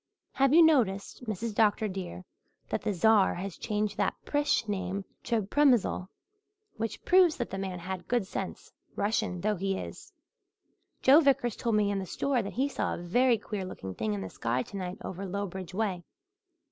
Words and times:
Have 0.31 0.51
you 0.51 0.63
noticed, 0.63 1.25
Mrs. 1.25 1.53
Dr. 1.53 1.87
dear, 1.87 2.25
that 2.69 2.81
the 2.81 2.91
Czar 2.91 3.35
has 3.35 3.55
changed 3.55 3.97
that 3.97 4.15
Prish 4.25 4.67
name 4.67 5.05
to 5.25 5.43
Premysl, 5.43 6.07
which 6.77 7.05
proves 7.05 7.37
that 7.37 7.51
the 7.51 7.59
man 7.59 7.77
had 7.77 8.07
good 8.07 8.25
sense, 8.25 8.71
Russian 8.95 9.41
though 9.41 9.57
he 9.57 9.77
is? 9.77 10.11
Joe 11.03 11.19
Vickers 11.19 11.55
told 11.55 11.75
me 11.75 11.91
in 11.91 11.99
the 11.99 12.07
store 12.07 12.41
that 12.41 12.53
he 12.53 12.67
saw 12.67 12.95
a 12.95 13.03
very 13.03 13.37
queer 13.37 13.63
looking 13.63 13.93
thing 13.93 14.15
in 14.15 14.21
the 14.21 14.29
sky 14.31 14.63
tonight 14.63 14.97
over 15.05 15.23
Lowbridge 15.23 15.75
way. 15.75 16.03